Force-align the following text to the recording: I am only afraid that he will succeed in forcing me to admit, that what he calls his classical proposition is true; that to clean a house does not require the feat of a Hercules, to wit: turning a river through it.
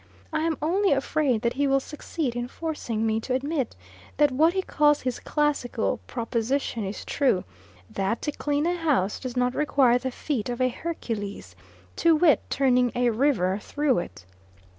I 0.33 0.39
am 0.47 0.57
only 0.63 0.91
afraid 0.91 1.43
that 1.43 1.53
he 1.53 1.67
will 1.67 1.79
succeed 1.79 2.35
in 2.35 2.47
forcing 2.47 3.05
me 3.05 3.19
to 3.19 3.35
admit, 3.35 3.75
that 4.17 4.31
what 4.31 4.53
he 4.53 4.63
calls 4.63 5.01
his 5.01 5.19
classical 5.19 5.99
proposition 6.07 6.83
is 6.83 7.05
true; 7.05 7.43
that 7.87 8.19
to 8.23 8.31
clean 8.31 8.65
a 8.65 8.75
house 8.75 9.19
does 9.19 9.37
not 9.37 9.53
require 9.53 9.99
the 9.99 10.09
feat 10.09 10.49
of 10.49 10.59
a 10.59 10.69
Hercules, 10.69 11.55
to 11.97 12.15
wit: 12.15 12.41
turning 12.49 12.91
a 12.95 13.11
river 13.11 13.59
through 13.61 13.99
it. 13.99 14.25